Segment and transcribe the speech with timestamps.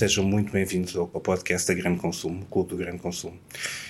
[0.00, 3.38] Sejam muito bem-vindos ao podcast da Grande Consumo, Clube do Grande Consumo.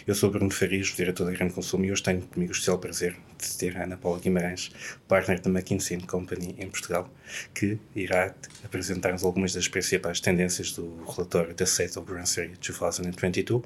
[0.04, 3.16] Eu sou Bruno Farias, diretor da Grande Consumo, e hoje tenho comigo o especial prazer
[3.38, 4.72] de ter a Ana Paula Guimarães,
[5.06, 7.08] partner da McKinsey Company em Portugal,
[7.54, 8.34] que irá
[8.64, 13.62] apresentar-nos algumas das principais tendências do relatório da State of Grocery 2022.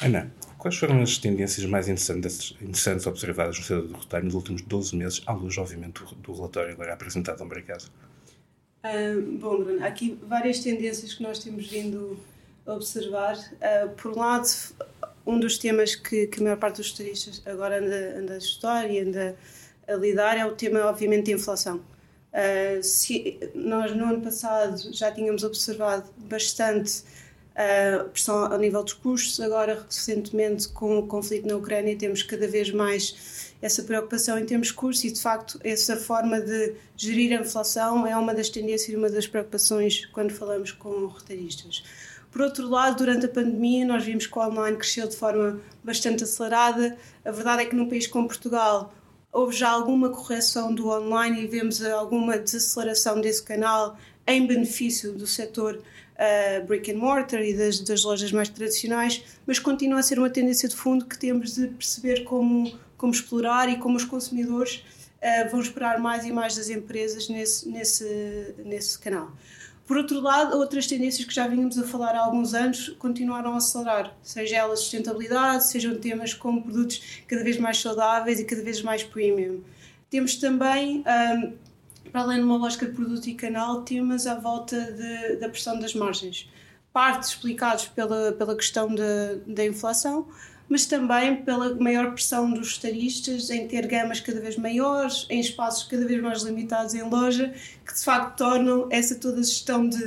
[0.00, 4.62] Ana, quais foram as tendências mais interessantes, interessantes observadas no setor do retalho nos últimos
[4.62, 7.90] 12 meses, à luz, obviamente, do, do relatório agora apresentado ao mercado?
[8.84, 12.18] Uh, bom, Bruno, há aqui várias tendências que nós temos vindo
[12.64, 13.36] a observar.
[13.36, 14.48] Uh, por um lado,
[15.26, 18.88] um dos temas que, que a maior parte dos turistas agora anda, anda a estudar
[18.90, 19.36] e anda
[19.86, 21.82] a lidar é o tema, obviamente, da inflação.
[22.32, 27.02] Uh, se, nós, no ano passado, já tínhamos observado bastante
[27.58, 32.46] uh, pressão ao nível dos custos, agora, recentemente, com o conflito na Ucrânia, temos cada
[32.46, 37.36] vez mais essa preocupação em termos de custos e, de facto, essa forma de gerir
[37.36, 41.82] a inflação é uma das tendências e uma das preocupações quando falamos com retalhistas.
[42.30, 46.22] Por outro lado, durante a pandemia, nós vimos que o online cresceu de forma bastante
[46.22, 46.96] acelerada.
[47.24, 48.92] A verdade é que num país como Portugal
[49.32, 53.96] houve já alguma correção do online e vemos alguma desaceleração desse canal
[54.26, 55.82] em benefício do setor
[56.18, 60.30] uh, brick and mortar e das, das lojas mais tradicionais, mas continua a ser uma
[60.30, 64.82] tendência de fundo que temos de perceber como como explorar e como os consumidores
[65.22, 69.30] uh, vão esperar mais e mais das empresas nesse, nesse, nesse canal.
[69.86, 73.56] Por outro lado, outras tendências que já vínhamos a falar há alguns anos continuaram a
[73.56, 78.82] acelerar, seja ela sustentabilidade, sejam temas como produtos cada vez mais saudáveis e cada vez
[78.82, 79.62] mais premium.
[80.10, 81.52] Temos também, um,
[82.10, 85.78] para além de uma lógica de produto e canal, temas à volta de, da pressão
[85.78, 86.48] das margens.
[86.92, 88.94] Parte explicados pela, pela questão
[89.46, 90.26] da inflação,
[90.68, 95.84] mas também pela maior pressão dos estaristas em ter gamas cada vez maiores, em espaços
[95.84, 97.54] cada vez mais limitados em loja,
[97.86, 99.98] que de facto tornam essa toda a gestão de,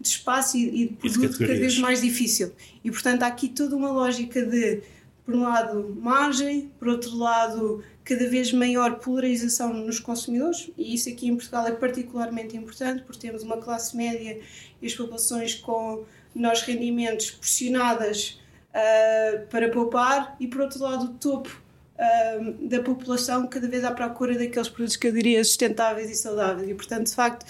[0.00, 2.52] de espaço e, e de produto cada vez mais difícil.
[2.82, 4.82] E portanto há aqui toda uma lógica de,
[5.30, 11.08] por um lado, margem, por outro lado, cada vez maior polarização nos consumidores, e isso
[11.08, 14.40] aqui em Portugal é particularmente importante, porque temos uma classe média
[14.82, 16.04] e as populações com
[16.34, 21.62] menores rendimentos pressionadas uh, para poupar e, por outro lado, o topo
[21.94, 26.68] uh, da população cada vez à procura daqueles produtos que eu diria sustentáveis e saudáveis.
[26.68, 27.46] E, portanto, de facto,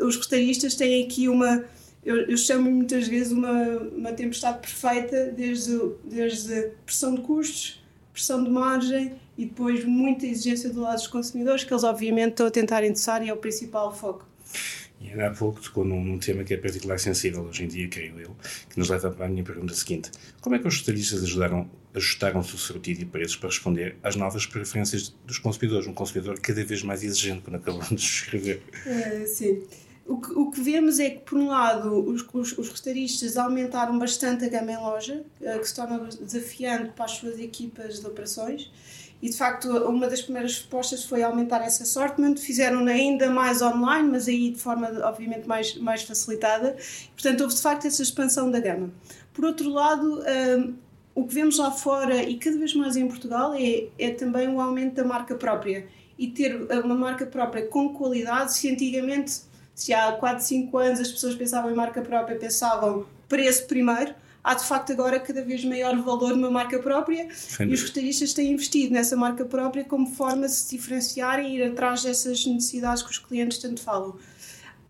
[0.00, 1.64] os retalhistas têm aqui uma.
[2.04, 7.82] Eu, eu chamo muitas vezes uma, uma tempestade perfeita, desde, desde pressão de custos,
[8.12, 12.46] pressão de margem e depois muita exigência do lado dos consumidores, que eles obviamente estão
[12.46, 14.26] a tentar endossar e é o principal foco.
[15.00, 17.88] E ainda há pouco tocou num, num, tema que é particular sensível hoje em dia,
[17.88, 18.34] creio eu,
[18.68, 20.10] que nos leva para a minha pergunta seguinte.
[20.40, 24.44] Como é que os estadistas ajudaram, ajustaram-se o sortido e preços para responder às novas
[24.44, 25.86] preferências dos consumidores?
[25.86, 28.62] Um consumidor cada vez mais exigente, quando acabamos de escrever.
[28.84, 29.62] É, sim.
[30.08, 34.44] O que, o que, vemos é que, por um lado, os, os, os aumentaram bastante
[34.46, 38.72] a gama em loja, eh, que se torna desafiante para as suas equipas de operações.
[39.20, 44.08] E de facto uma das primeiras respostas foi aumentar esse assortment, fizeram ainda mais online,
[44.08, 46.76] mas aí de forma obviamente mais, mais facilitada,
[47.14, 48.90] portanto houve de facto essa expansão da gama.
[49.34, 50.74] Por outro lado, um,
[51.16, 54.60] o que vemos lá fora e cada vez mais em Portugal é, é também o
[54.60, 55.86] aumento da marca própria.
[56.16, 59.40] E ter uma marca própria com qualidade, se antigamente,
[59.78, 64.12] se há 4, 5 anos as pessoas pensavam em marca própria, pensavam preço primeiro,
[64.42, 67.66] há de facto agora cada vez maior valor numa marca própria Sim.
[67.66, 71.62] e os retalhistas têm investido nessa marca própria como forma de se diferenciarem e ir
[71.62, 74.16] atrás dessas necessidades que os clientes tanto falam.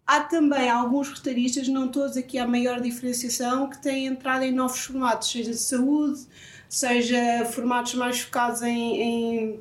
[0.06, 4.81] Há também alguns retalhistas, não todos aqui há maior diferenciação, que têm entrado em novos
[4.81, 6.20] formatos, seja de saúde,
[6.66, 9.60] seja formatos mais focados em, em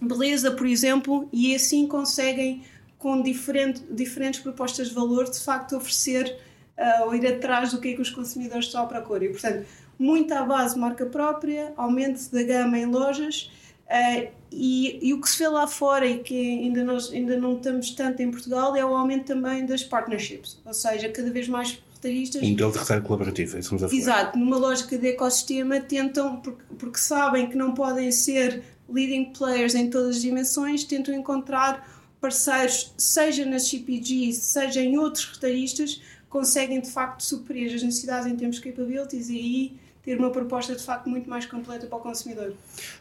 [0.00, 2.62] beleza, por exemplo, e assim conseguem,
[3.04, 6.38] com diferente, diferentes propostas de valor, de facto oferecer
[6.78, 9.26] uh, ou ir atrás do que é que os consumidores estão à procura.
[9.26, 9.66] E, portanto,
[9.98, 13.50] muito à base marca própria, aumento da gama em lojas
[13.88, 17.56] uh, e, e, o que se vê lá fora e que ainda, nós, ainda não
[17.56, 21.82] estamos tanto em Portugal é o aumento também das partnerships, ou seja, cada vez mais
[21.96, 22.42] retalhistas.
[22.42, 23.92] Um modelo de retalho colaborativo, é isso falar.
[23.92, 29.74] Exato, numa lógica de ecossistema tentam, porque, porque sabem que não podem ser leading players
[29.74, 31.93] em todas as dimensões, tentam encontrar
[32.24, 36.00] parceiros, seja nas CPGs, seja em outros retalhistas,
[36.30, 40.74] conseguem de facto suprir as necessidades em termos de capabilities e aí ter uma proposta
[40.74, 42.54] de facto muito mais completa para o consumidor.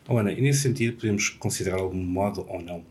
[0.10, 2.84] Oh, Ana, e nesse sentido podemos considerar algum modo ou não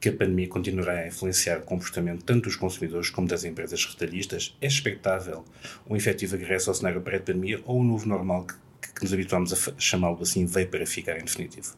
[0.00, 4.56] que a pandemia continuará a influenciar o comportamento tanto dos consumidores como das empresas retalhistas?
[4.62, 5.44] É expectável
[5.86, 8.54] um efetivo regresso ao cenário pré-pandemia ou o novo normal que,
[8.90, 11.76] que nos habituamos a chamá-lo assim veio para ficar em definitivo?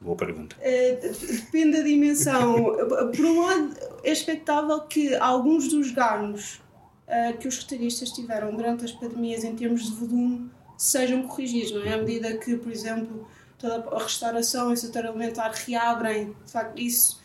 [0.00, 0.56] Boa pergunta.
[0.56, 2.76] Uh, depende da dimensão.
[3.14, 6.60] Por um lado, é expectável que alguns dos ganhos
[7.08, 11.82] uh, que os retalhistas tiveram durante as pandemias em termos de volume sejam corrigidos, não
[11.82, 11.94] é?
[11.94, 13.26] À medida que, por exemplo,
[13.58, 17.22] toda a restauração e o setor alimentar reabrem, de facto, isso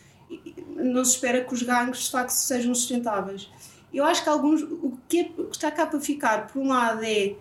[0.74, 3.50] não se espera que os ganhos de facto sejam sustentáveis.
[3.92, 6.68] Eu acho que alguns, o que, é, o que está cá para ficar, por um
[6.68, 7.36] lado, é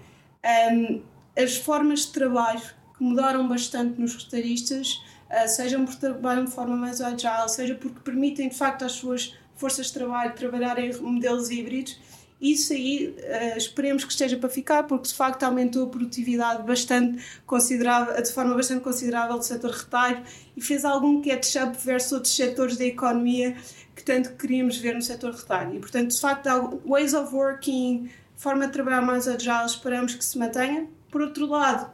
[0.74, 1.02] um,
[1.38, 2.62] as formas de trabalho
[2.98, 5.02] que mudaram bastante nos retalhistas,
[5.32, 9.36] uh, sejam por trabalham de forma mais agile, seja porque permitem de facto às suas
[9.56, 12.00] forças de trabalho trabalharem em modelos híbridos
[12.42, 17.24] isso aí uh, esperemos que esteja para ficar, porque de facto aumentou a produtividade bastante
[17.46, 20.24] considerável, de forma bastante considerável do setor retalho
[20.58, 23.56] e fez algum catch-up versus outros setores da economia
[23.96, 25.76] que tanto queríamos ver no setor retalho.
[25.76, 30.40] E portanto, de facto, ways of working, forma de trabalhar mais agile, esperamos que se
[30.40, 30.88] mantenha.
[31.12, 31.92] Por outro lado,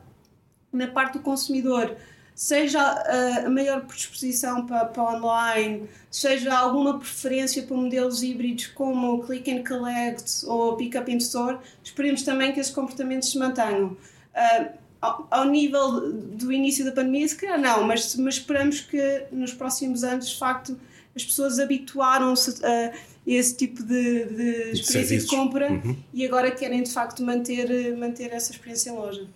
[0.72, 1.98] na parte do consumidor,
[2.38, 9.24] seja a, a maior predisposição para, para online, seja alguma preferência para modelos híbridos como
[9.24, 13.98] click and collect ou pick up in store, esperemos também que esses comportamentos se mantenham.
[14.36, 14.70] Uh,
[15.02, 20.04] ao, nível do início da pandemia, se calhar não, mas, mas esperamos que nos próximos
[20.04, 20.80] anos, de facto,
[21.16, 22.94] as pessoas habituaram-se a
[23.36, 25.98] esse tipo de, de experiência de, de compra uhum.
[26.14, 29.28] e agora querem de facto manter, manter essa experiência em loja.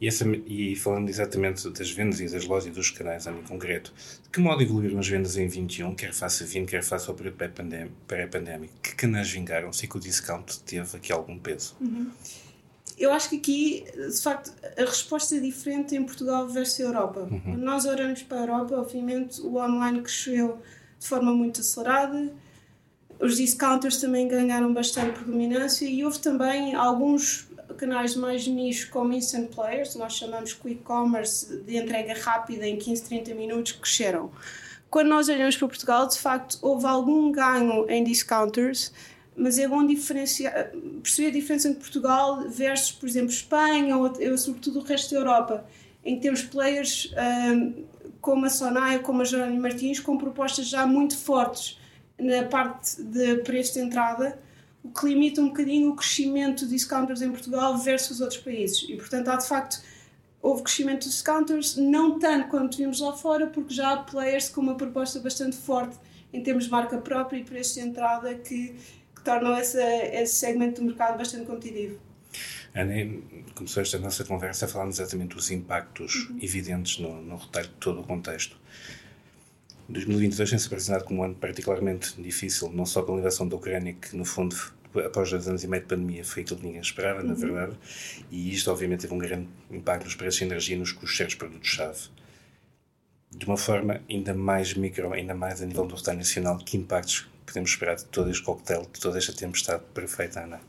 [0.00, 3.92] E, essa, e falando exatamente das vendas e das lojas e dos canais em concreto,
[4.22, 7.16] de que modo evoluíram as vendas em 21, quer face a 20, quer face ao
[7.16, 7.36] período
[8.06, 8.72] pré-pandémico?
[8.80, 9.72] Que canais vingaram?
[9.72, 11.74] Se que o discount teve aqui algum peso?
[11.80, 12.08] Uhum.
[12.96, 17.20] Eu acho que aqui, de facto, a resposta é diferente em Portugal versus a Europa.
[17.30, 17.56] Uhum.
[17.56, 20.60] Nós olhamos para a Europa, obviamente o online cresceu
[20.98, 22.30] de forma muito acelerada,
[23.20, 27.46] os discounters também ganharam bastante predominância e houve também alguns
[27.76, 33.02] canais mais nichos como Instant Players, nós chamamos Quick Commerce, de entrega rápida em 15,
[33.04, 34.30] 30 minutos, que cresceram.
[34.90, 38.92] Quando nós olhamos para Portugal, de facto, houve algum ganho em discounters,
[39.36, 40.72] mas é bom diferenciar,
[41.02, 45.20] perceber a diferença entre Portugal versus, por exemplo, Espanha ou, ou sobretudo o resto da
[45.20, 45.64] Europa.
[46.04, 47.14] Em termos players
[47.54, 47.84] um,
[48.20, 51.79] como a Sonaia, como a Jerónimo Martins, com propostas já muito fortes
[52.20, 54.38] na parte de preço de entrada,
[54.82, 58.86] o que limita um bocadinho o crescimento de discounters em Portugal versus os outros países.
[58.88, 59.82] E, portanto, há de facto,
[60.40, 64.60] houve crescimento de discounters, não tanto quanto vimos lá fora, porque já há players com
[64.60, 65.96] uma proposta bastante forte
[66.32, 68.74] em termos de marca própria e preço de entrada que,
[69.14, 71.98] que tornam essa, esse segmento do mercado bastante competitivo.
[72.74, 72.94] Ana,
[73.54, 76.38] começou esta nossa conversa falar exatamente dos impactos uhum.
[76.40, 78.56] evidentes no, no retalho de todo o contexto.
[79.90, 84.16] 2022 tem-se apresentado como um ano particularmente difícil, não só pela invasão da Ucrânia, que
[84.16, 84.56] no fundo,
[85.04, 87.28] após dois anos e meio de pandemia, foi aquilo que ninguém esperava, uhum.
[87.28, 87.76] na verdade,
[88.30, 91.16] e isto obviamente teve um grande impacto nos preços de energia e nos custos de
[91.16, 91.98] certos produtos-chave.
[93.30, 97.28] De uma forma ainda mais micro, ainda mais a nível do retalho nacional, que impactos
[97.46, 100.60] podemos esperar de todo este coquetel, de toda esta tempestade perfeita, Ana?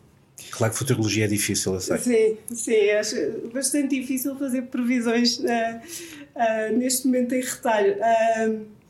[0.49, 1.97] Claro que futurologia é difícil, eu sei.
[1.97, 3.15] Sim, sim, acho
[3.53, 7.95] bastante difícil fazer previsões uh, uh, neste momento em retalho.
[7.95, 8.80] Uh,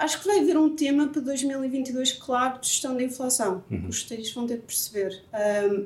[0.00, 3.62] acho que vai haver um tema para 2022 claro de gestão da inflação.
[3.70, 3.88] Uhum.
[3.88, 5.22] Os estatísticos vão ter de perceber.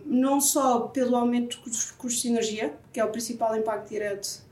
[0.06, 4.42] não só pelo aumento dos custos de energia, que é o principal impacto direto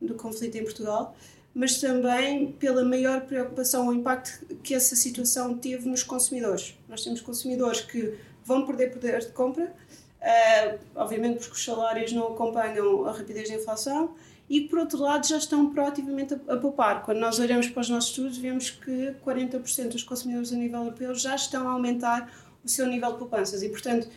[0.00, 1.14] do conflito em Portugal,
[1.54, 6.78] mas também pela maior preocupação, o impacto que essa situação teve nos consumidores.
[6.88, 12.28] Nós temos consumidores que vão perder poder de compra, uh, obviamente porque os salários não
[12.28, 14.14] acompanham a rapidez da inflação,
[14.50, 17.04] e por outro lado já estão proativamente a, a poupar.
[17.04, 21.14] Quando nós olhamos para os nossos estudos, vemos que 40% dos consumidores a nível europeu
[21.14, 22.28] já estão a aumentar
[22.64, 24.08] o seu nível de poupanças e, portanto,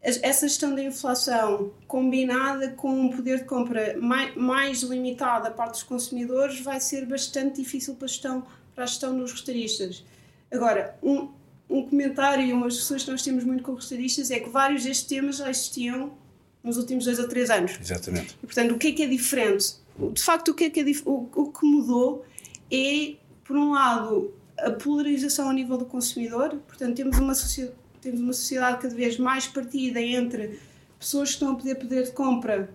[0.00, 5.72] essa gestão da inflação combinada com um poder de compra mais, mais limitado da parte
[5.72, 10.04] dos consumidores vai ser bastante difícil para a gestão, para a gestão dos restauristas.
[10.50, 11.28] Agora, um,
[11.68, 15.06] um comentário e umas discussões que nós temos muito com restauristas é que vários destes
[15.06, 16.12] temas já existiam
[16.66, 17.78] nos últimos dois ou três anos.
[17.80, 18.36] Exatamente.
[18.42, 19.76] E, portanto, o que é que é diferente?
[20.12, 22.26] De facto, o que é que é o, o que mudou
[22.70, 26.56] é, por um lado, a polarização a nível do consumidor.
[26.66, 30.60] Portanto, temos uma sociedade, temos uma sociedade cada vez mais partida entre
[30.98, 32.68] pessoas que estão a poder poder de compra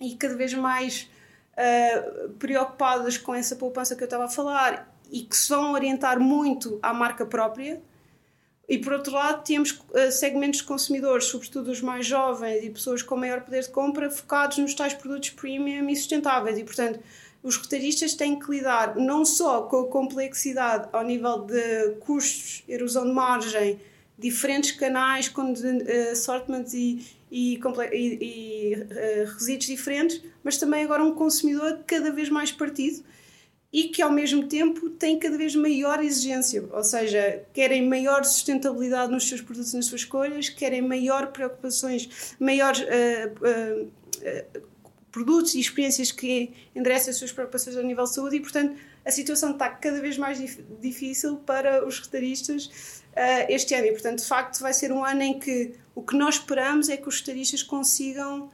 [0.00, 1.10] e cada vez mais
[1.52, 6.18] uh, preocupadas com essa poupança que eu estava a falar e que se vão orientar
[6.18, 7.82] muito à marca própria
[8.68, 13.02] e por outro lado, temos uh, segmentos de consumidores, sobretudo os mais jovens e pessoas
[13.02, 16.58] com maior poder de compra, focados nos tais produtos premium e sustentáveis.
[16.58, 17.00] E, portanto,
[17.42, 23.04] os retalhistas têm que lidar não só com a complexidade ao nível de custos, erosão
[23.04, 23.80] de margem,
[24.16, 27.58] diferentes canais com uh, assortments e, e,
[27.92, 33.02] e, e uh, resíduos diferentes, mas também agora um consumidor cada vez mais partido
[33.72, 39.10] e que ao mesmo tempo têm cada vez maior exigência, ou seja, querem maior sustentabilidade
[39.10, 44.62] nos seus produtos nas suas escolhas, querem maior preocupações, maiores uh, uh, uh,
[45.10, 48.76] produtos e experiências que endereçam as suas preocupações a nível de saúde e, portanto,
[49.06, 53.02] a situação está cada vez mais dif difícil para os retaristas
[53.48, 53.86] este ano.
[53.86, 56.96] E, portanto, de facto vai ser um ano em que o que nós esperamos é
[56.96, 58.48] que os retaristas consigam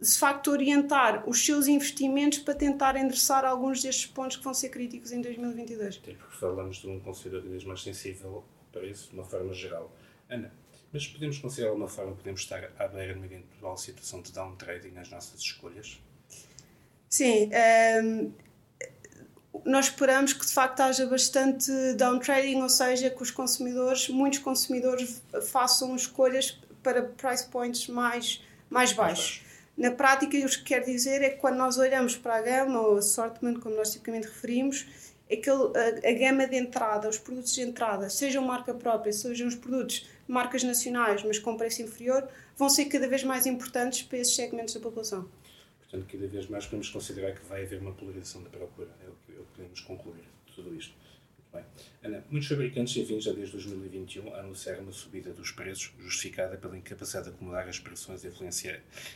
[0.00, 4.70] de facto orientar os seus investimentos para tentar endereçar alguns destes pontos que vão ser
[4.70, 5.96] críticos em 2022.
[5.96, 9.52] Sim, porque falamos de um consumidor cada vez mais sensível para isso, de uma forma
[9.52, 9.92] geral.
[10.28, 10.52] Ana,
[10.92, 14.92] mas podemos considerar uma forma, podemos estar à beira de uma eventual situação de downtrading
[14.92, 16.00] nas nossas escolhas?
[17.08, 17.48] Sim.
[17.48, 18.32] Um, ehm,
[19.64, 25.22] nós esperamos que de facto haja bastante downtrading, ou seja, que os consumidores, muitos consumidores
[25.50, 29.42] façam escolhas para price points mais, mais baixos.
[29.80, 32.98] Na prática, o que quer dizer é que quando nós olhamos para a gama, ou
[32.98, 34.86] assortment, como nós tipicamente referimos,
[35.24, 39.54] aquele, a, a gama de entrada, os produtos de entrada, sejam marca própria, sejam os
[39.54, 44.34] produtos marcas nacionais, mas com preço inferior, vão ser cada vez mais importantes para esses
[44.34, 45.26] segmentos da população.
[45.80, 49.14] Portanto, cada vez mais podemos considerar que vai haver uma polarização da procura, é o
[49.24, 50.94] que, é podemos concluir de tudo isto.
[51.52, 51.64] Bem.
[52.02, 57.28] Ana, muitos fabricantes, enfim, já desde 2021 anunciaram uma subida dos preços justificada pela incapacidade
[57.28, 58.22] de acumular as pressões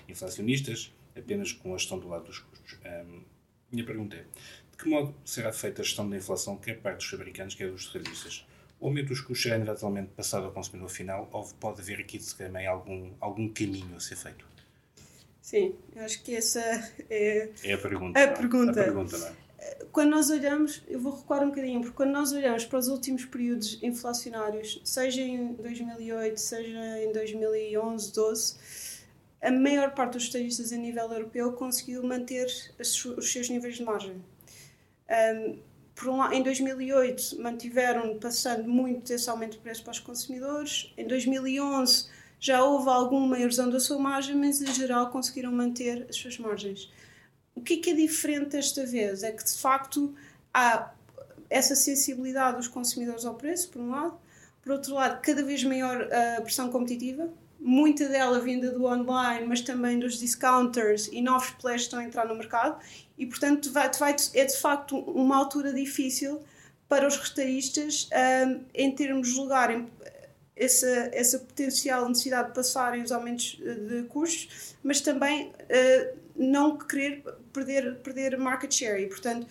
[0.09, 2.79] inflacionistas apenas com a gestão do lado dos custos.
[2.85, 3.23] Um,
[3.71, 4.25] minha pergunta é,
[4.71, 7.91] de que modo será feita a gestão da inflação quer parte dos fabricantes, quer dos
[7.91, 8.47] serviços?
[8.81, 12.67] O aumento dos custos será eventualmente passado ao consumidor final ou pode haver aqui também
[12.67, 14.45] algum, algum caminho a ser feito?
[15.41, 16.61] Sim, acho que essa
[17.11, 18.23] é, é a pergunta.
[18.23, 18.81] A, pergunta.
[18.81, 19.44] A pergunta não é?
[19.93, 23.25] Quando nós olhamos, eu vou recuar um bocadinho, porque quando nós olhamos para os últimos
[23.25, 28.57] períodos inflacionários, seja em 2008, seja em 2011, 12,
[29.41, 32.47] a maior parte dos estadistas a nível europeu conseguiu manter
[32.79, 34.25] os seus níveis de margem.
[35.09, 35.59] Um,
[35.95, 40.93] por um, em 2008 mantiveram passando muito esse aumento de preço para os consumidores.
[40.97, 42.09] Em 2011
[42.41, 46.91] já houve alguma erosão da sua margem, mas em geral conseguiram manter as suas margens.
[47.55, 49.23] O que é que é diferente desta vez?
[49.23, 50.15] É que de facto
[50.53, 50.93] há
[51.49, 54.19] essa sensibilidade dos consumidores ao preço, por um lado,
[54.63, 57.29] por outro lado, cada vez maior a pressão competitiva,
[57.61, 62.27] muita dela vinda do online, mas também dos discounters e novos players estão a entrar
[62.27, 62.79] no mercado,
[63.17, 66.43] e portanto vai, vai, é de facto uma altura difícil
[66.89, 68.09] para os retalhistas
[68.47, 69.89] um, em termos de lugar em,
[70.57, 77.23] essa, essa potencial necessidade de passarem os aumentos de custos, mas também uh, não querer
[77.53, 79.47] perder, perder market share e, portanto,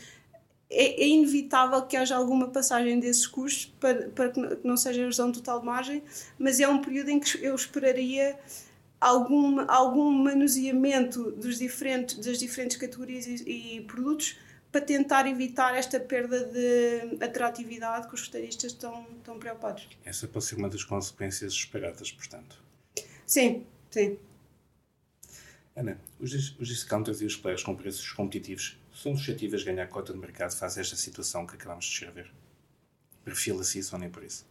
[0.70, 5.04] é, é, inevitável que haja alguma passagem desses custos para, para que não seja a
[5.04, 6.04] erosão total de margem,
[6.38, 8.38] mas é um período em que eu esperaria
[9.00, 14.38] algum, algum manuseamento dos diferentes, das diferentes categorias e, e produtos
[14.72, 19.88] para tentar evitar esta perda de atratividade que os retalhistas estão, estão preocupados.
[20.04, 22.58] Essa pode ser uma das consequências esperadas, portanto.
[23.28, 24.18] Sim, sim.
[25.76, 30.14] Ana, os, os discounters e os players com preços competitivos são suscetíveis a ganhar cota
[30.14, 32.32] de mercado face a esta situação que acabamos de descrever?
[33.24, 34.46] Perfila-se isso ou nem por isso?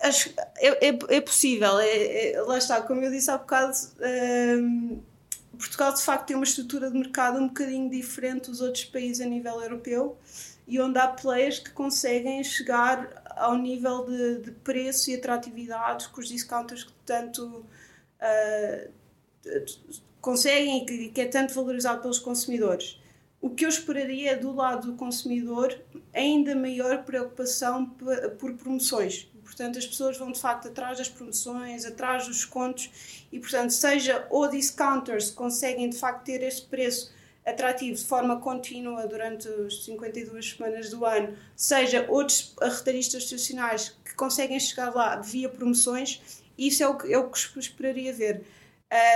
[0.00, 3.76] Acho, é, é, é possível, é, é, lá está, como eu disse há bocado,
[4.58, 5.02] hum,
[5.56, 9.28] Portugal de facto tem uma estrutura de mercado um bocadinho diferente dos outros países a
[9.28, 10.18] nível europeu
[10.66, 16.18] e onde há players que conseguem chegar ao nível de, de preço e atratividade que
[16.18, 17.64] os discounters que tanto
[18.20, 18.92] uh,
[20.20, 23.00] conseguem e que, que, é tanto valorizado pelos consumidores.
[23.40, 25.78] O que eu esperaria é do lado do consumidor
[26.12, 27.86] ainda maior preocupação
[28.38, 29.30] por promoções.
[29.44, 34.26] Portanto, as pessoas vão de facto atrás das promoções, atrás dos descontos e, portanto, seja
[34.28, 37.14] ou discounters conseguem de facto ter este preço
[37.46, 44.14] atrativo de forma contínua durante as 52 semanas do ano, seja outros retalhistas institucionais que
[44.14, 48.44] conseguem chegar lá via promoções, isso é o que, é que esperaria ver.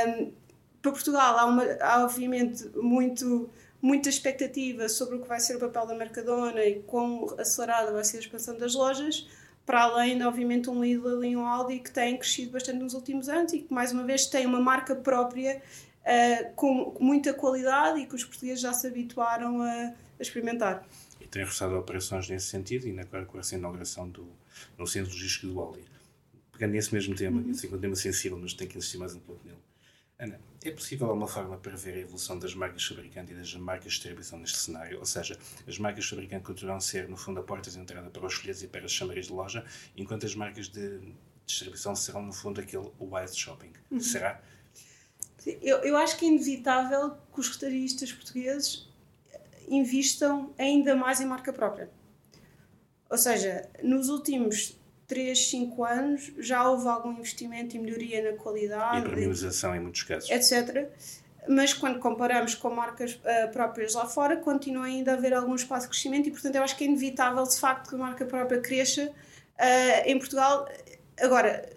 [0.06, 0.32] Um,
[0.80, 3.50] para Portugal há, uma, há obviamente muito,
[3.82, 8.04] muita expectativa sobre o que vai ser o papel da Mercadona e quão acelerada vai
[8.04, 9.28] ser a expansão das lojas,
[9.66, 13.28] para além de, obviamente, um Lidl e um Aldi que têm crescido bastante nos últimos
[13.28, 15.62] anos e que, mais uma vez, têm uma marca própria
[16.02, 20.86] uh, com muita qualidade e que os portugueses já se habituaram a, a experimentar.
[21.20, 24.28] E tem reforçado operações nesse sentido, e agora com essa inauguração do,
[24.76, 25.84] no centro logístico do Aldi.
[26.52, 27.50] Pegando nesse mesmo tema, uhum.
[27.50, 29.58] assim, um tema sensível, mas tem que insistir mais um pouco nele.
[30.18, 34.00] Ana, é possível alguma forma prever a evolução das marcas fabricantes e das marcas de
[34.00, 34.98] distribuição neste cenário?
[34.98, 38.26] Ou seja, as marcas fabricantes continuarão a ser, no fundo, a porta de entrada para
[38.26, 39.64] os folhetos e para as chamaris de loja,
[39.96, 41.00] enquanto as marcas de
[41.46, 43.72] distribuição serão, no fundo, aquele wide shopping.
[43.90, 44.00] Uhum.
[44.00, 44.42] Será?
[45.62, 48.88] Eu, eu acho que é inevitável que os retalhistas portugueses
[49.68, 51.88] investam ainda mais em marca própria.
[53.08, 59.06] Ou seja, nos últimos 3, 5 anos já houve algum investimento e melhoria na qualidade.
[59.06, 60.30] E premiumização em muitos casos.
[60.30, 60.88] Etc.
[61.48, 65.86] Mas quando comparamos com marcas uh, próprias lá fora, continua ainda a haver algum espaço
[65.86, 68.60] de crescimento e, portanto, eu acho que é inevitável, de facto, que a marca própria
[68.60, 69.06] cresça.
[69.06, 70.68] Uh, em Portugal,
[71.20, 71.68] Agora,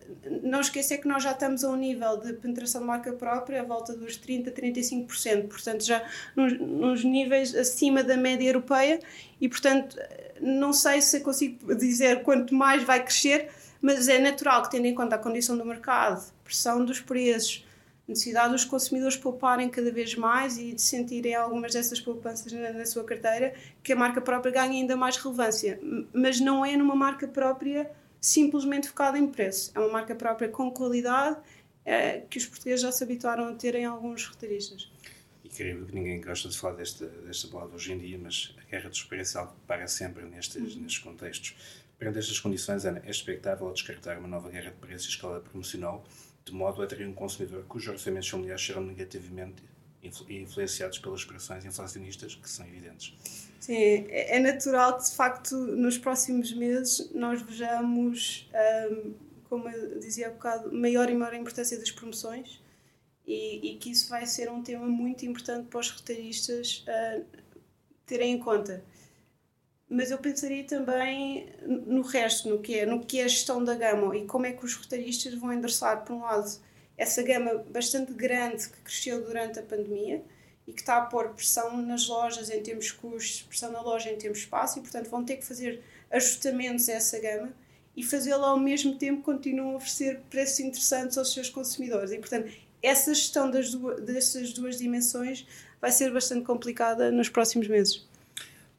[0.41, 3.63] não esquecer que nós já estamos a um nível de penetração de marca própria à
[3.63, 6.03] volta dos 30%, 35%, portanto, já
[6.35, 8.99] nos, nos, níveis acima da média europeia,
[9.39, 9.97] e portanto,
[10.41, 13.49] não sei se consigo dizer quanto mais vai crescer,
[13.81, 17.65] mas é natural que, tendo em conta a condição do mercado, pressão dos preços,
[18.07, 22.85] necessidade dos consumidores pouparem cada vez mais e de sentirem algumas dessas poupanças na, na
[22.85, 25.79] sua carteira, que a marca própria ganhe ainda mais relevância.
[26.13, 27.89] Mas não é numa marca própria
[28.23, 29.69] simplesmente focada em preço.
[29.75, 31.37] É uma marca própria com qualidade
[31.83, 34.31] é, que os portugueses já se habituaram a ter em alguns.
[35.43, 38.63] E creio que ninguém gosta de falar desta, desta palavra hoje em dia, mas a
[38.71, 40.81] guerra dos preços é algo que para sempre nestes, uhum.
[40.81, 41.53] nestes contextos.
[41.99, 46.05] Perante estas condições, Ana, é expectável descartar uma nova guerra de preços em escala promocional,
[46.45, 49.61] de modo a atrair um consumidor cujos orçamentos familiares serão negativamente
[50.01, 53.51] influenciados pelas pressões inflacionistas que são evidentes.
[53.63, 53.75] Sim,
[54.09, 58.49] é, é natural que de facto nos próximos meses nós vejamos,
[58.91, 59.13] um,
[59.45, 62.61] como eu dizia há bocado, maior e maior importância das promoções
[63.25, 67.25] e, e, que isso vai ser um tema muito importante para os retalhistas uh,
[68.05, 68.83] terem em conta.
[69.89, 73.75] Mas eu pensaria também no resto, no que é, no que é a gestão da
[73.75, 76.51] gama e como é que os retalhistas vão endereçar, por um lado,
[76.97, 80.21] essa gama bastante grande que cresceu durante a pandemia
[80.67, 84.09] e que está a pôr pressão nas lojas em termos de custos, pressão na loja
[84.09, 87.53] em termos de espaço e, portanto, vão ter que fazer ajustamentos a essa gama
[87.95, 92.11] e fazê-lo ao mesmo tempo continuam a oferecer preços interessantes aos seus consumidores.
[92.11, 95.45] E, portanto, essa gestão das duas, dessas duas dimensões
[95.79, 98.07] vai ser bastante complicada nos próximos meses.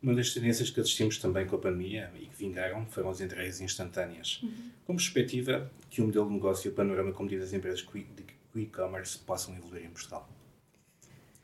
[0.03, 3.61] Uma das tendências que assistimos também com a pandemia e que vingaram foram as entregas
[3.61, 4.41] instantâneas.
[4.43, 4.71] Uhum.
[4.87, 8.63] Como perspectiva que o modelo de negócio e o panorama como diz as empresas de
[8.63, 10.29] e-commerce possam evoluir em Portugal?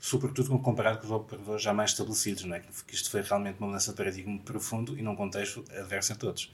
[0.01, 2.61] Sobretudo comparado com os operadores já mais estabelecidos, não é?
[2.61, 6.51] Que isto foi realmente uma mudança de paradigma profundo e num contexto adverso a todos.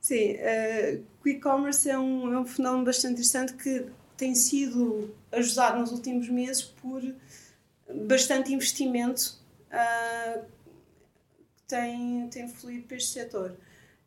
[0.00, 5.78] Sim, uh, o e-commerce é um, é um fenómeno bastante interessante que tem sido ajudado
[5.78, 7.00] nos últimos meses por
[8.06, 9.38] bastante investimento
[9.70, 10.44] uh,
[11.56, 13.56] que tem, tem fluído para este setor.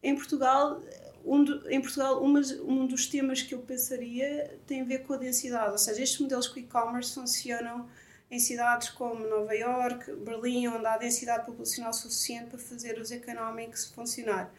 [0.03, 0.81] Em Portugal,
[1.23, 5.17] um do, em Portugal um dos temas que eu pensaria tem a ver com a
[5.17, 7.87] densidade, ou seja, estes modelos de e-commerce funcionam
[8.31, 13.91] em cidades como Nova York, Berlim, onde há densidade populacional suficiente para fazer os economics
[13.93, 14.49] funcionar.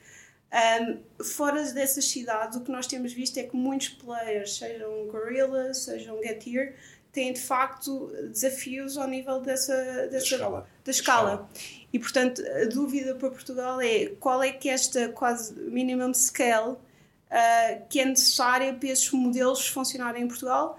[0.52, 5.72] Um, fora dessas cidades, o que nós temos visto é que muitos players, sejam Gorilla,
[5.72, 6.74] sejam Getir,
[7.10, 9.74] têm de facto desafios ao nível dessa,
[10.08, 10.68] dessa escala.
[10.84, 11.50] da escala.
[11.90, 17.86] E portanto, a dúvida para Portugal é qual é que esta quase minimum scale uh,
[17.88, 20.78] que é necessária para esses modelos funcionarem em Portugal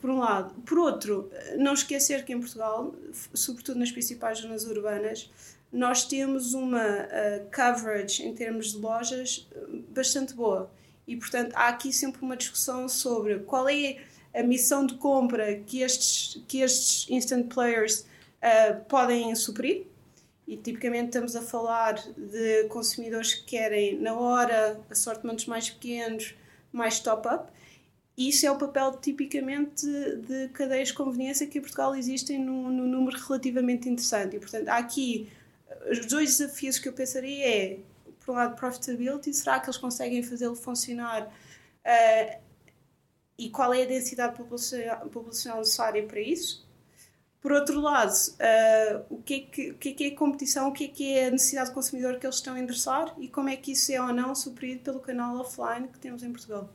[0.00, 0.54] por um lado.
[0.62, 2.94] Por outro, não esquecer que em Portugal,
[3.34, 5.30] sobretudo nas principais zonas urbanas,
[5.72, 9.48] nós temos uma uh, coverage em termos de lojas
[9.90, 10.70] bastante boa.
[11.06, 13.98] E, portanto, há aqui sempre uma discussão sobre qual é
[14.34, 18.00] a missão de compra que estes, que estes instant players
[18.42, 19.86] uh, podem suprir.
[20.46, 26.34] E tipicamente estamos a falar de consumidores que querem, na hora, assortimentos mais pequenos,
[26.72, 27.52] mais top-up
[28.16, 32.86] isso é o papel tipicamente de, cadeias de conveniência que em Portugal existem num, num
[32.86, 34.36] número relativamente interessante.
[34.36, 35.30] E, portanto, há aqui
[35.90, 37.78] os dois desafios que eu pensaria é,
[38.24, 42.40] por um lado, profitability, será que eles conseguem fazê-lo funcionar uh,
[43.38, 46.68] e qual é a densidade populacional necessária para isso?
[47.40, 50.68] Por outro lado, uh, o, que é que, o que é que é a competição,
[50.68, 53.28] o que é que é a necessidade do consumidor que eles estão a endereçar e
[53.28, 56.68] como é que isso é ou não suprido pelo canal offline que temos em Portugal?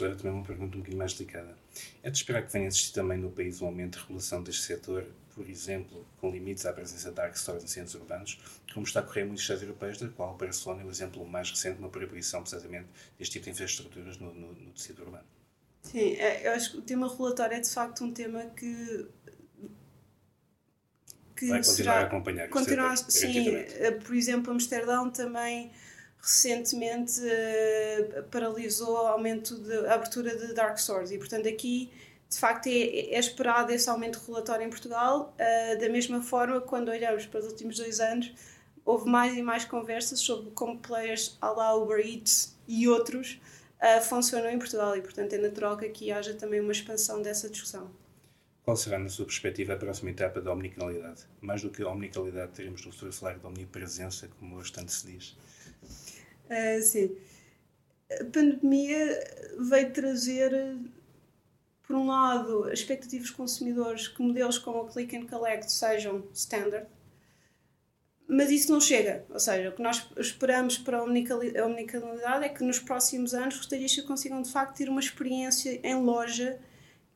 [0.00, 1.56] Era também uma pergunta um bocadinho mais delicada.
[2.02, 4.62] É de esperar que venha a existir também no país um aumento de regulação deste
[4.62, 8.38] setor, por exemplo, com limites à presença de dark stores em centros urbanos,
[8.72, 11.50] como está a ocorrer em muitos estados europeus, da qual Barcelona é o exemplo mais
[11.50, 12.86] recente na proibição, precisamente,
[13.18, 15.24] deste tipo de infraestruturas no, no, no tecido urbano.
[15.82, 19.06] Sim, é, eu acho que o tema relatório é de facto um tema que
[21.38, 22.48] que vai continuar será, a acompanhar.
[22.48, 25.70] Continuar, sim, eh, por exemplo, Amsterdão também
[26.20, 31.90] recentemente uh, paralisou o aumento de abertura de dark stores e portanto aqui
[32.28, 36.90] de facto é, é esperado esse aumento regulatório em Portugal uh, da mesma forma quando
[36.90, 38.32] olhamos para os últimos dois anos
[38.88, 43.38] houve mais e mais conversas sobre como players à la Uber Eats e outros
[43.82, 47.50] uh, funcionam em Portugal e, portanto, é natural que aqui haja também uma expansão dessa
[47.50, 47.90] discussão.
[48.62, 51.22] Qual será, na sua perspectiva, a próxima etapa da omnicanalidade?
[51.40, 55.06] Mais do que a omnicanalidade, teremos no futuro a falar de omnipresença, como bastante se
[55.06, 55.36] diz.
[56.82, 57.16] Sim.
[58.10, 60.78] A pandemia veio trazer,
[61.82, 66.24] por um lado, a expectativa dos consumidores que modelos como o Click and Collect sejam
[66.32, 66.86] standard,
[68.26, 69.24] mas isso não chega.
[69.30, 73.64] Ou seja, o que nós esperamos para a omnicanalidade é que nos próximos anos os
[73.64, 76.60] retalhistas consigam de facto ter uma experiência em loja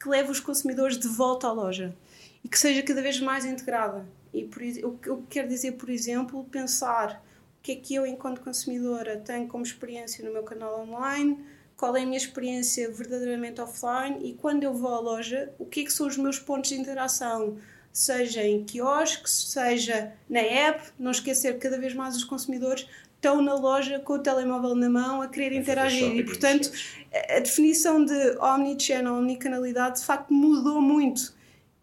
[0.00, 1.94] que leve os consumidores de volta à loja
[2.42, 4.06] e que seja cada vez mais integrada.
[4.32, 7.22] E por, o que eu quero dizer, por exemplo, pensar
[7.62, 11.38] que é que eu, enquanto consumidora, tenho como experiência no meu canal online,
[11.76, 15.80] qual é a minha experiência verdadeiramente offline e quando eu vou à loja, o que
[15.80, 17.56] é que são os meus pontos de interação?
[17.92, 23.40] Seja em quiosques, seja na app, não esquecer que cada vez mais os consumidores estão
[23.40, 26.16] na loja com o telemóvel na mão a querer é interagir.
[26.16, 26.70] e portanto
[27.30, 31.32] a definição de omnichannel, omnicanalidade de facto mudou muito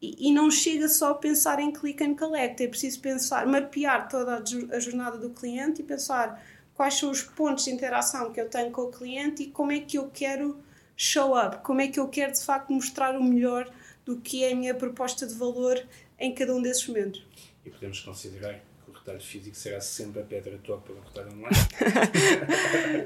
[0.02, 4.08] e, e, não chega só a pensar em click and collect, é preciso pensar, mapear
[4.08, 6.42] toda a jornada do cliente e pensar
[6.74, 9.80] quais são os pontos de interação que eu tenho com o cliente e como é
[9.82, 10.58] que eu quero
[10.96, 13.70] show up, como é que eu quero de facto mostrar o melhor
[14.06, 15.78] do que é a minha proposta de valor
[16.18, 17.22] em cada um desses momentos.
[17.66, 21.56] E podemos considerar que o retalho físico será sempre a pedra topa do retalho online?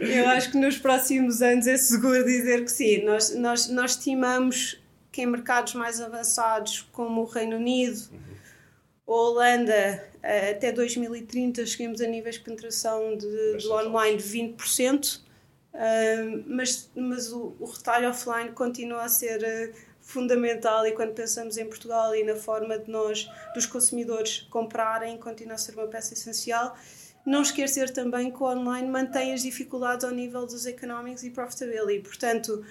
[0.16, 3.04] Eu acho que nos próximos anos é seguro dizer que sim.
[3.04, 4.83] Nós, nós, nós estimamos
[5.13, 8.19] que em mercados mais avançados, como o Reino Unido, uhum.
[9.06, 15.19] ou Holanda, eh, até 2030 cheguemos a níveis de penetração de, do online de 20%,
[15.19, 21.58] uh, mas, mas o, o retalho offline continua a ser uh, fundamental e quando pensamos
[21.58, 26.15] em Portugal e na forma de nós, dos consumidores, comprarem, continua a ser uma peça
[26.15, 26.76] essencial.
[27.23, 32.02] Não esquecer também que o online mantém as dificuldades ao nível dos economics e profitability.
[32.02, 32.65] Portanto,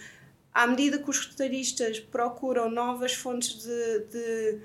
[0.54, 4.58] à medida que os retalhistas procuram novas fontes de, de,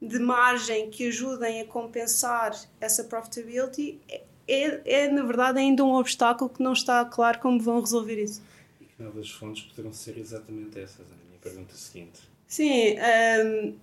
[0.00, 4.00] de margem que ajudem a compensar essa profitability,
[4.48, 8.42] é, é, na verdade ainda um obstáculo que não está claro como vão resolver isso.
[8.80, 11.06] E que novas fontes poderão ser exatamente essas,
[11.42, 12.20] pergunta seguinte.
[12.46, 12.96] Sim,
[13.44, 13.74] um,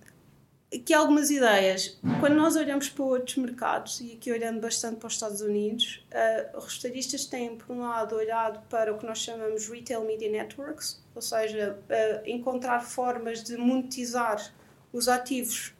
[0.74, 1.98] aqui algumas ideias.
[2.20, 6.58] Quando nós olhamos para outros mercados, e aqui olhando bastante para os Estados Unidos, uh,
[6.58, 11.02] os retalhistas têm, por um lado, olhado para o que nós chamamos Retail Media Networks,
[11.14, 14.52] ou seja, uh, encontrar formas de monetizar
[14.92, 15.74] os ativos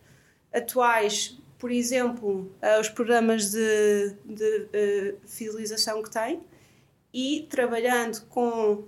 [0.53, 6.43] atuais, por exemplo, uh, os programas de, de fidelização que têm
[7.13, 8.87] e trabalhando com uh,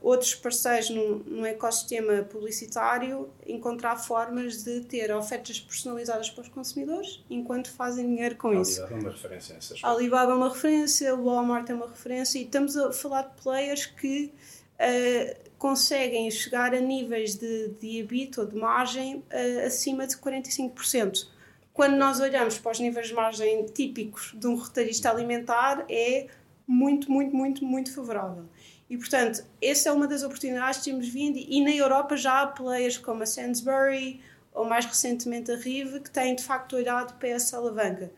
[0.00, 7.70] outros parceiros no, ecossistema publicitário, encontrar formas de ter ofertas personalizadas para os consumidores enquanto
[7.72, 8.82] fazem dinheiro com Alibaba isso.
[8.82, 9.86] Alibaba é uma referência nessa aspecto.
[9.86, 13.86] Alibaba é uma referência, o Walmart é uma referência e estamos a falar de players
[13.86, 14.32] que
[14.74, 21.26] uh, conseguem chegar a níveis de, de EBIT ou de margem uh, acima de 45%.
[21.72, 26.28] Quando nós olhamos para os níveis de margem típicos de um retalhista alimentar, é
[26.66, 28.44] muito, muito, muito, muito favorável.
[28.88, 31.38] E, portanto, essa é uma das oportunidades que temos vindo.
[31.38, 34.20] E na Europa já há players como a Sainsbury
[34.52, 38.10] ou mais recentemente a Rive que têm de facto olhado para essa alavanca.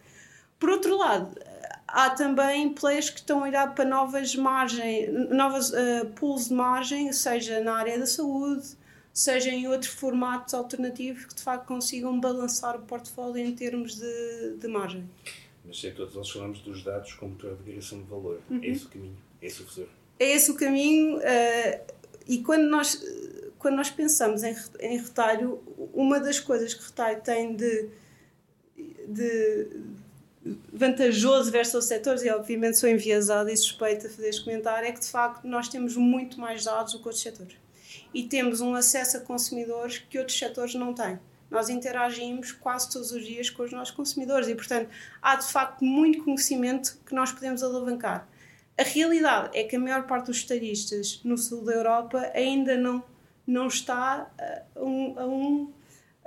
[0.59, 1.37] Por outro lado,
[1.87, 7.13] há também players que estão a olhar para novas margens, novas uh, pools de margem,
[7.13, 8.77] seja na área da saúde,
[9.13, 14.57] seja em outros formatos alternativos que de facto consigam balançar o portfólio em termos de,
[14.59, 15.09] de margem.
[15.69, 18.41] Mas em todos nós falamos dos dados como motor de agregação de valor.
[18.51, 18.61] É uhum.
[18.63, 19.91] É esse o caminho, é esse o futuro.
[20.19, 21.95] É esse o caminho uh,
[22.27, 23.05] e quando nós,
[23.59, 27.89] quando nós pensamos em, em retalho, uma das coisas que retalho tem de,
[29.07, 29.69] de
[30.73, 34.93] vantajoso versus os setores, e obviamente sou enviesada e suspeita a fazer este comentário, é
[34.93, 37.57] que de facto nós temos muito mais dados do que outros setores.
[38.15, 41.19] E temos um acesso a consumidores que outros setores não têm
[41.51, 44.91] nós interagimos quase todos os dias com os nossos consumidores e, portanto,
[45.23, 48.29] há de facto muito conhecimento que nós podemos alavancar.
[48.77, 53.03] A realidade é que a maior parte dos estadistas no sul da Europa ainda não,
[53.47, 54.31] não está
[54.77, 55.73] a um, a um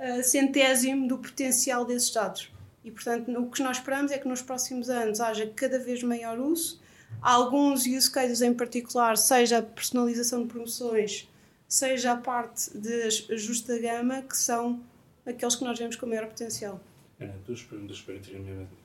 [0.02, 2.52] a centésimo do potencial desses dados.
[2.84, 6.40] E, portanto, o que nós esperamos é que nos próximos anos haja cada vez maior
[6.40, 6.80] uso.
[7.20, 11.30] Alguns use cases em particular, seja a personalização de promoções,
[11.68, 14.80] seja a parte de ajuste da gama, que são
[15.26, 16.80] aqueles que nós vemos com maior potencial.
[17.20, 18.16] Ana, duas perguntas para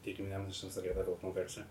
[0.04, 1.66] terminarmos esta agradável conversa.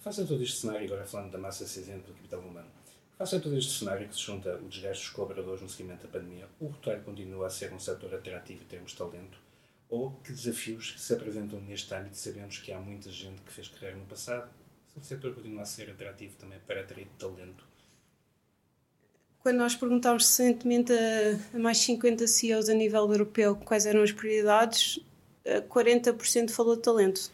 [0.00, 2.68] Faça todo este cenário, agora falando da massa cinzenta do capital humano,
[3.16, 6.48] faça todo este cenário que se junta o desgaste dos colaboradores no seguimento da pandemia,
[6.58, 9.38] o retalho continua a ser um setor atrativo em termos de talento,
[9.88, 12.16] ou que desafios se apresentam neste âmbito?
[12.16, 14.50] Sabemos que há muita gente que fez carreira no passado,
[14.88, 17.64] se o setor continua a ser atrativo também para atrair talento
[19.42, 24.12] quando nós perguntámos recentemente a, a mais 50 CEOs a nível europeu quais eram as
[24.12, 25.00] prioridades,
[25.68, 27.30] 40% falou de talento.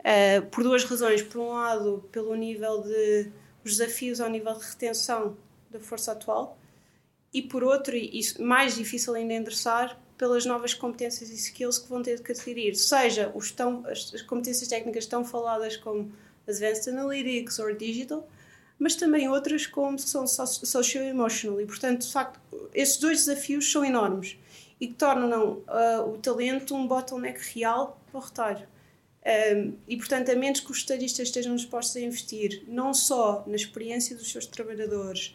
[0.00, 1.22] Uh, por duas razões.
[1.22, 3.30] Por um lado, pelo nível de
[3.64, 5.36] os desafios ao nível de retenção
[5.70, 6.56] da força atual,
[7.32, 12.02] e por outro, e mais difícil ainda endereçar, pelas novas competências e skills que vão
[12.02, 12.74] ter que adquirir.
[12.74, 16.10] Seja tão, as competências técnicas tão faladas como
[16.46, 18.28] Advanced Analytics ou Digital,
[18.78, 21.60] mas também outras como são Social-Emotional.
[21.60, 22.40] E, portanto, de facto,
[22.72, 24.38] esses dois desafios são enormes
[24.80, 28.68] e que tornam uh, o talento um bottleneck real para o retalho.
[29.56, 33.56] Um, e, portanto, a menos que os estadistas estejam dispostos a investir não só na
[33.56, 35.34] experiência dos seus trabalhadores,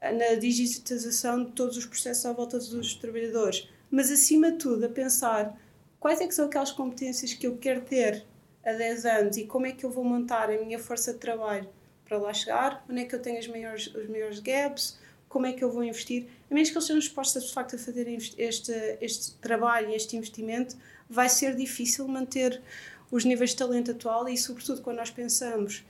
[0.00, 4.88] na digitalização de todos os processos à volta dos trabalhadores, mas acima de tudo a
[4.88, 5.58] pensar
[5.98, 8.24] quais é que são aquelas competências que eu quero ter
[8.64, 11.68] a 10 anos e como é que eu vou montar a minha força de trabalho
[12.14, 14.98] para lá chegar, onde é que eu tenho as maiores, os maiores gaps,
[15.28, 17.78] como é que eu vou investir, a menos que eles sejam dispostos de facto a
[17.78, 18.06] fazer
[18.38, 20.76] este, este trabalho e este investimento,
[21.08, 22.62] vai ser difícil manter
[23.10, 25.84] os níveis de talento atual e sobretudo quando nós pensamos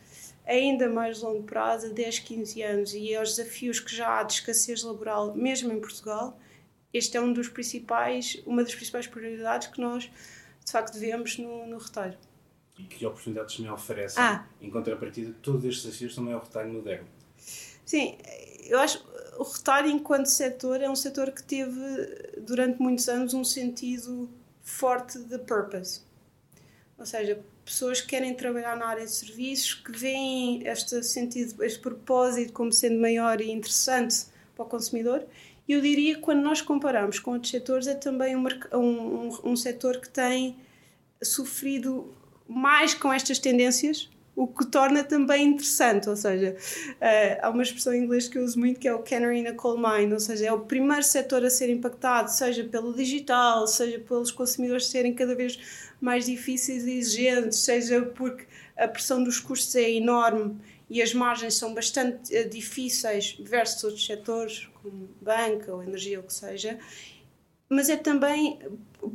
[0.47, 4.83] ainda mais longo prazo, 10, 15 anos, e aos desafios que já há de escassez
[4.83, 6.39] laboral, mesmo em Portugal,
[6.93, 10.11] este é um dos principais, uma das principais prioridades que nós,
[10.65, 12.17] de facto, vemos no, no retalho.
[12.79, 14.45] E que oportunidades me oferecem, ah.
[14.61, 17.07] em contrapartida, todos estes desafios também ao retalho moderno?
[17.85, 18.17] Sim,
[18.67, 19.05] eu acho
[19.39, 21.81] o retalho, enquanto setor, é um setor que teve,
[22.39, 24.29] durante muitos anos, um sentido
[24.63, 26.01] forte de purpose.
[26.99, 31.79] Ou seja, pessoas que querem trabalhar na área de serviços, que veem este sentido, este
[31.81, 35.25] propósito como sendo maior e interessante para o consumidor
[35.67, 39.57] e eu diria que quando nós comparamos com outros setores, é também um, um, um
[39.57, 40.57] setor que tem
[41.23, 42.15] sofrido
[42.49, 46.09] mais com estas tendências, o que torna também interessante.
[46.09, 49.01] Ou seja, uh, há uma expressão em inglês que eu uso muito que é o
[49.01, 52.65] canary in a coal mine, ou seja, é o primeiro setor a ser impactado, seja
[52.65, 55.59] pelo digital, seja pelos consumidores serem cada vez
[56.01, 58.45] mais difíceis e exigentes, seja porque
[58.77, 60.57] a pressão dos custos é enorme
[60.91, 66.25] e as margens são bastante uh, difíceis versus outros setores, como banca ou energia, ou
[66.25, 66.79] o que seja.
[67.75, 68.61] Mas é também,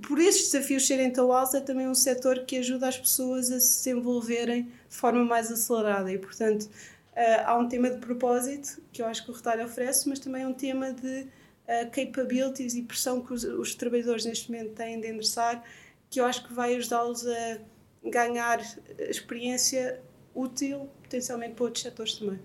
[0.05, 3.57] por esses desafios serem tão altos, é também um setor que ajuda as pessoas a
[3.57, 6.11] se desenvolverem de forma mais acelerada.
[6.11, 10.09] E, portanto, uh, há um tema de propósito que eu acho que o retalho oferece,
[10.09, 14.73] mas também um tema de uh, capabilities e pressão que os, os trabalhadores neste momento
[14.73, 15.63] têm de endereçar,
[16.09, 17.59] que eu acho que vai ajudá-los a
[18.03, 18.59] ganhar
[18.99, 20.01] experiência
[20.35, 22.39] útil potencialmente para outros setores também.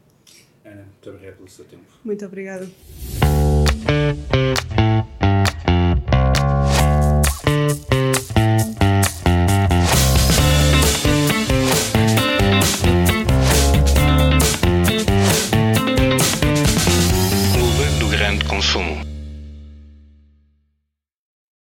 [0.65, 1.85] Ana, muito obrigado pelo seu tempo.
[2.05, 2.69] Muito obrigada.